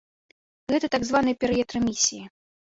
Гэта 0.71 0.85
так 0.95 1.05
званы 1.11 1.37
перыяд 1.45 1.69
рэмісіі. 1.79 2.23